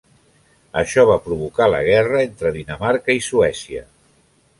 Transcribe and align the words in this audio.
Això 0.79 1.03
va 1.09 1.17
provocar 1.25 1.67
la 1.73 1.81
guerra 1.87 2.21
entre 2.29 2.53
Dinamarca 2.57 3.17
i 3.19 3.21
Suècia. 3.27 3.85